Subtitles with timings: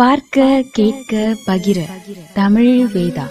[0.00, 1.84] பார்க்க கேட்க பகிர.
[2.34, 3.26] தமிழ் வேதா.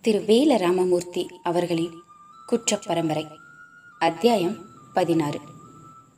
[0.00, 1.92] திரு வேல ராமமூர்த்தி அவர்களின்
[2.46, 3.26] குற்ற பரம்பரை
[3.98, 4.56] அத்தியாயம்
[4.94, 5.38] பதினாறு.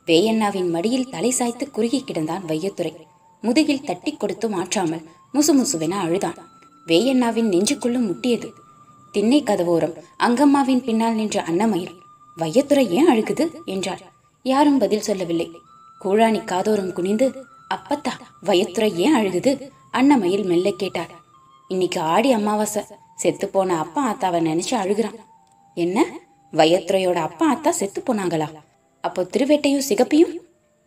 [0.05, 2.95] வேயண்ணாவின் மடியில் தலை சாய்த்து குறுகி கிடந்தான் வையத்துறை.
[3.41, 5.03] முதுகில் தட்டி கொடுத்து மாற்றாமல்
[5.33, 6.37] முசுமுசுவென அழுதான்.
[6.87, 8.51] வேயண்ணாவின் நெஞ்சுக்குள்ளும் முட்டியது.
[9.11, 11.95] திண்ணை கதவோரம் அங்கம்மாவின் பின்னால் நின்ற அன்னமயில்
[12.37, 13.51] வையத்துறை ஏன் அழுகுது?
[13.65, 14.11] என்றார்
[14.43, 15.51] யாரும் பதில் சொல்லவில்லை.
[16.03, 18.13] கூழாணி காதோரம் குனிந்து அப்பத்தா
[18.45, 19.51] வயத்துறை ஏன் அழுகுது?
[19.93, 21.11] அன்னமயில் மெல்ல கேட்டாள்
[21.67, 22.81] இன்னைக்கு ஆடி அமாவாசை.
[23.15, 25.17] செத்து போன அப்பா ஆத்தாவை நினைச்சு அழுகுறான்.
[25.77, 26.05] என்ன?
[26.53, 28.47] வயத்துறையோட அப்பா ஆத்தா செத்து போனாங்களா?
[29.01, 30.33] அப்போ திருவேட்டையும் சிகப்பியும்?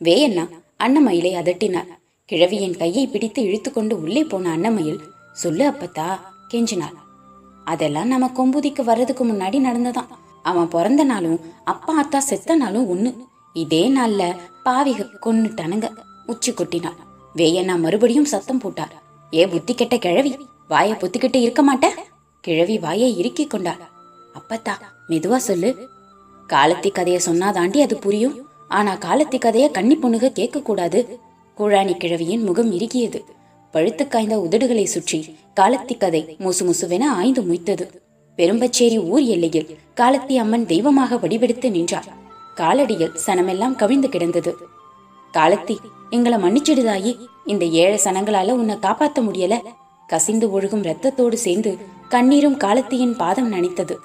[0.01, 0.45] வேயண்ணா
[0.85, 1.91] அன்னமயிலை அதட்டினார்.
[2.25, 5.01] கிழவியின் கையை பிடித்து இழுத்துக்கொண்டு உள்ளே போன அன்னமயில்
[5.33, 6.09] சொல்லு அப்பத்தா
[6.51, 6.97] கெஞ்சினாள்.
[7.65, 10.11] அதெல்லாம் நம்ம கொம்புதிக்கு வர்றதுக்கு முன்னாடி நடந்ததான்
[10.43, 13.11] அவன் பிறந்த நாளும் அப்பா அத்தா செத்த நாளும் ஒண்ணு.
[13.53, 14.23] இதே நாள்ல
[14.65, 15.89] பாவிக கொன்னுட்டானுங்க.
[16.27, 17.01] உச்சி கொட்டினாள்.
[17.37, 19.03] வேயண்ணா மறுபடியும் சத்தம் போட்டார்.
[19.35, 21.87] ஏ புத்தி கெட்ட கிழவி வாயை பொத்திக்கிட்டு இருக்க மாட்ட?
[22.41, 23.83] கிழவி வாயை இறுக்கிக் கொண்டாள்.
[24.35, 24.73] அப்பத்தா
[25.09, 25.89] மெதுவா சொல்லு.
[26.49, 28.49] காலத்தி கதைய சொன்னாதாண்டி அது புரியும்.
[28.69, 31.19] ஆனா காலத்தி கதைய கன்னி பொண்ணுக கேட்க கூடாது.
[31.59, 33.21] கூழாணி கிழவியின் முகம் இறுகியது.
[33.71, 38.03] பழுத்து காய்ந்த உதடுகளை சுற்றி காலத்தி கதை முசு முசுவென ஆய்ந்து முய்த்தது.
[38.37, 42.05] பெரும்பச்சேரி ஊர் எல்லையில் காலத்தி அம்மன் தெய்வமாக வடிவெடுத்து நின்றாள்.
[42.57, 44.57] காலடியில் சனமெல்லாம் கவிழ்ந்து கிடந்தது.
[45.37, 45.77] காலத்தி
[46.11, 47.17] எங்களை மன்னிச்சிடுதாயி.
[47.47, 49.61] இந்த ஏழை சனங்களால உன்னை காப்பாத்த முடியல.
[50.07, 53.97] கசிந்து ஒழுகும் ரத்தத்தோடு சேர்ந்து கண்ணீரும் காலத்தியின் பாதம் நனைத்தது.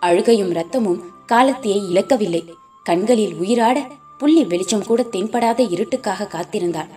[0.00, 1.00] அழுகையும் ரத்தமும்
[1.32, 2.44] காலத்தியை இழக்கவில்லை.
[2.84, 3.86] கண்களில் உயிராட
[4.18, 6.88] புள்ளி வெளிச்சம் கூட தென்படாத இருட்டுக்காக காத்திருந்தாள்.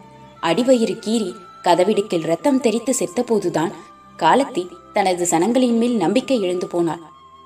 [0.42, 3.72] அடிவயிறு கீறி கதவிடுக்கில் ரத்தம் தெரித்து செத்தபோதுதான்
[4.20, 7.00] காலத்தி தனது சனங்களின் மேல் நம்பிக்கை இழந்து போனாள்.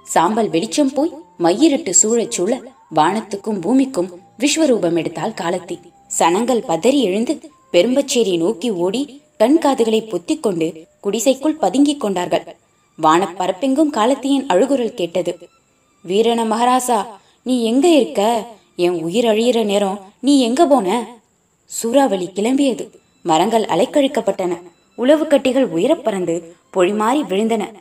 [0.04, 2.62] சாம்பல் வெளிச்சம் போய் மையிருட்டு சூழச் சூழ
[2.96, 5.94] வானத்துக்கும் பூமிக்கும் விஸ்வரூபம் எடுத்தாள் காலத்தி.
[6.20, 7.40] சனங்கள் பதறி எழுந்து
[7.74, 12.56] பெரும்பச்சேரி நோக்கி ஓடி கண் காதுகளை பொத்திக் கொண்டு குடிசைக்குள் பதுங்கிக் கொண்டார்கள்.
[13.02, 15.38] வானப்பரப்பெங்கும் காலத்தியின் அழுகுரல் கேட்டது.
[16.02, 17.06] வீரன மகாராசா
[17.44, 18.48] நீ எங்க இருக்க?
[18.76, 21.18] என் உயிர் அழியிற நேரம் நீ எங்க போன?
[21.66, 22.90] சூறாவளி கிளம்பியது.
[23.22, 24.62] மரங்கள் அலைக்கழிக்கப்பட்டன.
[24.96, 27.72] உளவு கட்டிகள் உயரப் பறந்து பொழிமாறி விழுந்தன.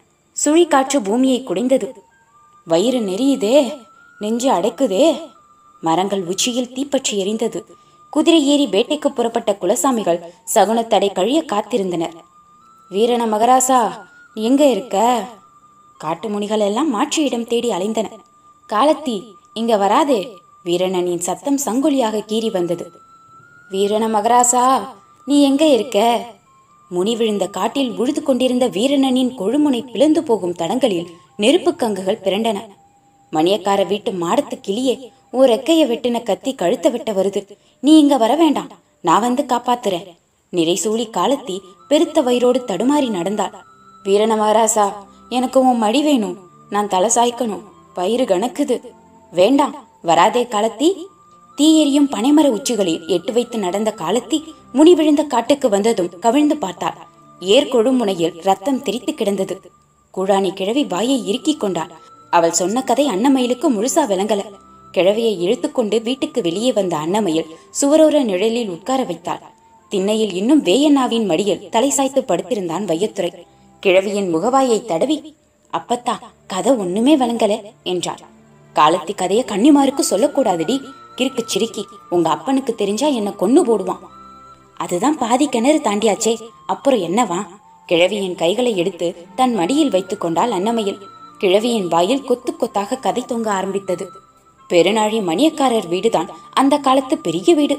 [0.44, 1.90] சுழிக்காற்று பூமியை குடைந்தது.
[2.64, 3.78] வயிறு நெறியுதே?
[4.18, 5.20] நெஞ்சு அடைக்குதே?
[5.80, 7.62] மரங்கள் உச்சியில் தீப்பற்றி எரிந்தது.
[8.14, 10.18] குதிரை ஏறி வேட்டைக்கு புறப்பட்ட குலசாமிகள்
[10.54, 12.12] சகுனத்தடை கழிய காத்திருந்தனர்.
[12.90, 13.78] வீரன மகராசா
[14.34, 15.24] நீ எங்க இருக்க?
[15.98, 18.08] காட்டு முனிகள் எல்லாம் மாற்று இடம் தேடி அலைந்தன.
[18.72, 19.16] காலத்தி
[19.54, 20.20] இங்க வராதே.
[20.64, 22.86] வீரணனின் சத்தம் சங்கொலியாக கீறி வந்தது.
[23.70, 24.64] வீரண மகராசா
[25.24, 25.98] நீ எங்க இருக்க?
[26.90, 32.58] முனி விழுந்த காட்டில் உழுது கொண்டிருந்த வீரணனின் கொழுமுனை பிளந்து போகும் தடங்களில் நெருப்பு கங்குகள் பிறண்டன.
[33.32, 34.96] மணியக்கார வீட்டு மாடத்து கிளியே
[35.30, 37.40] ஓர் ரெக்கைய வெட்டின கத்தி கழுத்த வெட்ட வருது.
[37.84, 38.68] நீ இங்க வர வேண்டாம்.
[39.00, 40.06] நான் வந்து காப்பாத்துறேன்.
[40.52, 41.58] நிறைசூழி காலத்தி
[41.88, 43.52] பெருத்த வயிறோடு தடுமாறி நடந்தாள்.
[44.04, 44.92] வீரன மகாராசா
[45.28, 46.38] எனக்கு உன் மடி வேணும்.
[46.70, 47.62] நான் தலை சாய்க்கணும்.
[47.94, 48.80] பயிறு கணக்குது
[49.32, 49.74] வேண்டாம்.
[50.02, 51.06] வராதே காலத்தி.
[51.56, 56.96] தீ பனைமர உச்சிகளில் எட்டு வைத்து நடந்த காலத்தி முனி விழுந்த காட்டுக்கு வந்ததும் கவிழ்ந்து பார்த்தாள்.
[57.40, 59.60] ஏர்கொழு முனையில் ரத்தம் தெரித்து கிடந்தது.
[60.16, 61.90] குழானி கிழவி வாயை இறுக்கிக் கொண்டாள்.
[62.30, 64.44] அவள் சொன்ன கதை அன்னமயிலுக்கு முழுசா விளங்கல.
[64.94, 67.46] கிழவியை இழுத்துக்கொண்டு வீட்டுக்கு வெளியே வந்த அன்னமையில்
[67.80, 69.40] சுவரோர நிழலில் உட்கார வைத்தாள்.
[69.88, 73.46] திண்ணையில் இன்னும் வேயண்ணாவின் மடியில் தலை சாய்த்து படுத்திருந்தான் வையத்துறை.
[73.80, 75.36] கிழவியின் முகவாயை தடவி
[75.72, 78.18] அப்பத்தா கதை ஒண்ணுமே வழங்கல என்றாள்.
[78.74, 80.80] காலத்தி கதைய கன்னிமாருக்கு சொல்லக்கூடாதுடி.
[81.16, 84.04] கிறுக்கு சிரிக்கி உங்க அப்பனுக்கு தெரிஞ்சா என்ன கொன்னு போடுவான்.
[84.76, 87.46] அதுதான் பாதி கிணறு தாண்டியாச்சே அப்புறம் என்னவா?
[87.86, 90.98] கிழவியின் கைகளை எடுத்து தன் மடியில் வைத்துக் கொண்டாள் அன்னமையில்
[91.38, 94.22] கிழவியின் வாயில் கொத்து கொத்தாக கதை தொங்க ஆரம்பித்தது.
[94.70, 96.28] பெருநாழி மணியக்காரர் வீடுதான்
[96.60, 97.76] அந்த காலத்து பெரிய வீடு.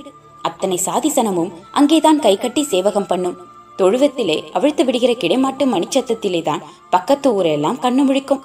[0.47, 3.37] அத்தனை சாதிசனமும் அங்கேதான் கை கட்டி சேவகம் பண்ணும்.
[3.79, 8.43] தொழுவத்திலே அவிழ்த்து விடுகிற கிடைமாட்டு மணிச்சத்தத்திலே தான் பக்கத்து ஊரெல்லாம் கண்ணு முழிக்கும்.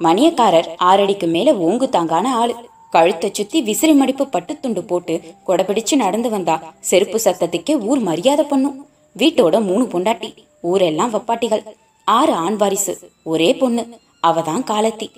[0.00, 2.54] மணியக்காரர் ஆறடிக்கு மேல ஓங்கு தாங்கான ஆளு.
[2.94, 5.14] கழுத்தை சுத்தி விசிறி மடிப்பு பட்டுத்துண்டு போட்டு
[5.48, 6.56] கொடபிடிச்சு நடந்து வந்தா
[6.88, 8.78] செருப்பு சத்தத்துக்கே ஊர் மரியாதை பண்ணும்.
[9.16, 10.30] வீட்டோட மூணு பொண்டாட்டி
[10.70, 11.62] ஊரெல்லாம் வப்பாட்டிகள்.
[12.06, 12.94] ஆறு ஆண் வாரிசு
[13.32, 13.84] ஒரே பொண்ணு
[14.28, 15.08] அவதான் காலத்தி.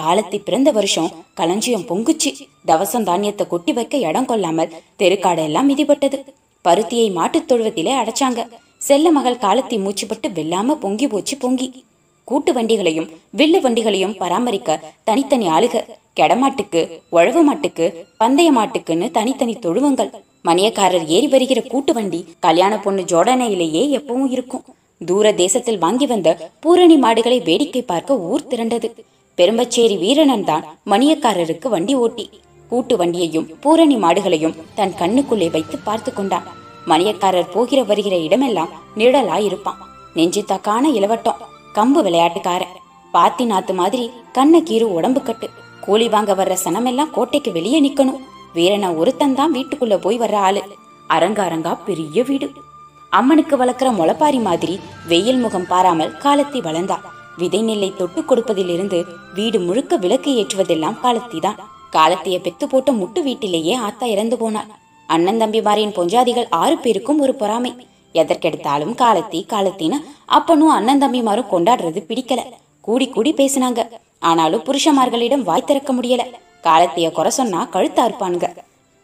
[0.00, 2.32] காலத்தி பிறந்த வருஷம் களஞ்சியம் பொங்குச்சு.
[2.66, 6.24] தவசம் தானியத்தை கொட்டி வைக்க இடம் கொள்ளாமல் தெருக்காடெல்லாம் மிதிப்பட்டது.
[6.68, 8.48] பருத்தியை மாட்டுத் தொழுவத்திலே அடைச்சாங்க.
[8.78, 11.84] செல்ல மகள் காலத்தி மூச்சுப்பட்டு வெல்லாம பொங்கி போச்சு பொங்கி.
[12.24, 15.84] கூட்டு வண்டிகளையும் வில்லு வண்டிகளையும் பராமரிக்க தனித்தனி ஆளுக.
[16.20, 20.10] கெடமாட்டுக்கு உழவு மாட்டுக்கு பந்தய மாட்டுக்குன்னு தனித்தனி தொழுவங்கள்.
[20.44, 24.64] மணியக்காரர் ஏறி வருகிற கூட்டு வண்டி கல்யாண பொண்ணு ஜோடனையிலேயே எப்பவும் இருக்கும்.
[25.06, 28.90] தூர தேசத்தில் வாங்கி வந்த பூரணி மாடுகளை வேடிக்கை பார்க்க ஊர் திரண்டது.
[29.38, 32.24] பெரும்பச்சேரி வீரனன் தான் மணியக்காரருக்கு வண்டி ஓட்டி.
[32.70, 36.46] கூட்டு வண்டியையும் பூரணி மாடுகளையும் தன் கண்ணுக்குள்ளே வைத்து பார்த்து கொண்டான்.
[36.86, 39.80] மணியக்காரர் போகிற வருகிற இடமெல்லாம் நிழலாயிருப்பான்.
[40.14, 41.42] நெஞ்சு தக்கான இளவட்டம்
[41.74, 42.74] கம்பு விளையாட்டுக்காரன்.
[43.12, 45.48] பாத்தி நாத்து மாதிரி கண்ண கீறு உடம்பு கட்டு.
[45.80, 48.22] கூலி வாங்க வர்ற சனமெல்லாம் கோட்டைக்கு வெளியே நிக்கணும்.
[48.52, 50.62] வீரனை ஒருத்தன் தான் வீட்டுக்குள்ள போய் வர்ற ஆளு.
[51.06, 52.48] அரங்க அரங்கா பெரிய வீடு.
[53.12, 56.96] அம்மனுக்கு வளர்க்குற முளப்பாரி மாதிரி வெயில் முகம் பாராமல் காலத்தி வளர்ந்தா
[57.38, 59.04] விதைநெல்லை தொட்டு கொடுப்பதிலிருந்து
[59.34, 61.56] வீடு முழுக்க விளக்கு ஏற்றுவதெல்லாம் காலத்திதான்.
[61.90, 64.70] காலத்திய பெத்து போட்ட முட்டு வீட்டிலேயே ஆத்தா இறந்து போனார்.
[65.06, 67.86] அண்ணன் தம்பிமாரின் பொஞ்சாதிகள் ஆறு பேருக்கும் ஒரு பொறாமை.
[68.14, 72.38] எதற்கெடுத்தாலும் காலத்தி காலத்தின்னு அப்பனும் அண்ணன் தம்பிமாரும் கொண்டாடுறது பிடிக்கல.
[72.80, 73.88] கூடி கூடி பேசினாங்க.
[74.18, 76.20] ஆனாலும் புருஷமார்களிடம் வாய் திறக்க முடியல.
[76.62, 78.56] காலத்திய குறை சொன்னா கழுத்தா இருப்பானுங்க.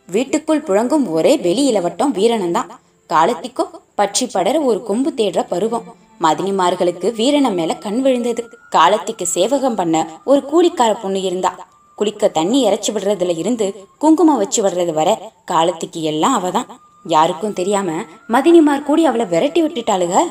[0.07, 2.67] வீட்டுக்குள் புழங்கும் ஒரே வெளி இளவட்டம் வீரனந்தான்.
[3.07, 6.09] காலத்திக்கும் பற்றி படர ஒரு கொம்பு தேடுற பருவம்.
[6.21, 8.43] மதினிமார்களுக்கு வீரன மேல கண் விழுந்தது.
[8.71, 11.69] காலத்திக்கு சேவகம் பண்ண ஒரு கூலிக்கார பொண்ணு இருந்தா.
[11.95, 13.67] குளிக்க தண்ணி இறைச்சி விடுறதுல இருந்து
[13.99, 16.67] குங்குமம் வச்சு விடுறது வர காலத்துக்கு எல்லாம் அவதான்.
[17.05, 20.23] யாருக்கும் தெரியாம மதினிமார் கூடி அவளை விரட்டி விட்டுட்டாளுக.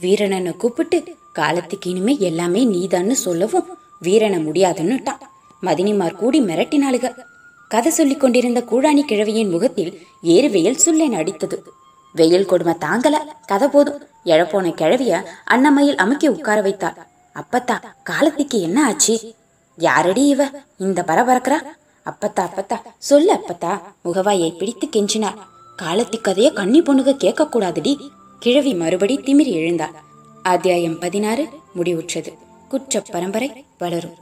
[0.00, 5.20] வீரனனை கூப்பிட்டு காலத்துக்கு இனிமே எல்லாமே நீதான்னு சொல்லவும் வீரனை முடியாதுன்னுட்டான்.
[5.62, 7.16] மதினிமார் கூடி மிரட்டினாளுக.
[7.68, 11.62] கதை சொல்லிக் கொண்டிருந்த கூழாணி கிழவியின் முகத்தில் ஏறுவையில் சுள்ளென அடித்தது.
[12.12, 13.16] வெயில் கொடுமை தாங்கல.
[13.46, 14.02] கதை போதும்.
[14.24, 17.06] எழப்போன கிழவிய அன்னமையில் அமுக்கி உட்கார வைத்தாள்.
[17.34, 19.34] அப்பத்தா காலத்திக்கு என்ன ஆச்சு?
[19.76, 20.50] யாரடி இவ?
[20.76, 21.58] இந்த பரபரக்கிறா
[22.04, 23.80] அப்பத்தா அப்பத்தா சொல்லு அப்பத்தா.
[24.04, 25.38] முகவாயை பிடித்து கெஞ்சினார்
[25.82, 29.92] காலத்தி கதைய கன்னி பொண்ணுக கேட்க கூடாதுடி கிழவி மறுபடி திமிரி எழுந்தாள்.
[30.42, 32.38] அத்தியாயம் பதினாறு முடிவுற்றது.
[32.68, 34.16] குற்ற பரம்பரை வளரும்.